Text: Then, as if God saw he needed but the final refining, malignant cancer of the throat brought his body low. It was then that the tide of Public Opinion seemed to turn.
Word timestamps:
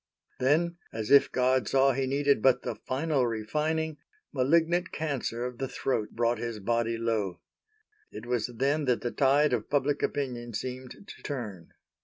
Then, 0.39 0.77
as 0.91 1.11
if 1.11 1.31
God 1.31 1.67
saw 1.67 1.91
he 1.93 2.07
needed 2.07 2.41
but 2.41 2.63
the 2.63 2.73
final 2.73 3.27
refining, 3.27 3.97
malignant 4.33 4.91
cancer 4.91 5.45
of 5.45 5.59
the 5.59 5.67
throat 5.67 6.09
brought 6.13 6.39
his 6.39 6.59
body 6.59 6.97
low. 6.97 7.39
It 8.11 8.25
was 8.25 8.47
then 8.47 8.85
that 8.85 9.01
the 9.01 9.11
tide 9.11 9.53
of 9.53 9.69
Public 9.69 10.01
Opinion 10.01 10.55
seemed 10.55 11.07
to 11.07 11.21
turn. 11.21 11.73